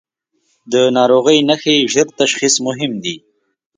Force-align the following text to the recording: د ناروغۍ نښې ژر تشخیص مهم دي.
د 0.71 0.73
ناروغۍ 0.97 1.39
نښې 1.49 1.75
ژر 1.93 2.07
تشخیص 2.21 2.55
مهم 2.67 2.91
دي. 3.03 3.15